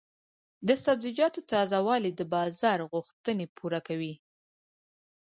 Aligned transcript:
د 0.67 0.69
سبزیجاتو 0.83 1.39
تازه 1.51 1.77
والي 1.87 2.11
د 2.15 2.21
بازار 2.33 2.79
غوښتنې 2.91 3.45
پوره 3.57 3.79
کوي. 3.87 4.13